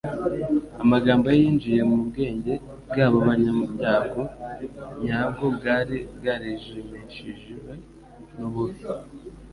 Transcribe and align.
Amagambo 0.83 1.25
ye 1.33 1.37
yinjiye 1.43 1.81
mu 1.89 1.97
bwenge 2.07 2.53
bw'abo 2.89 3.17
banyabyago, 3.27 4.21
nyabwo 5.03 5.45
bwari 5.57 5.95
bwarijimishijwe 6.17 7.71
n'umubi. 8.37 8.81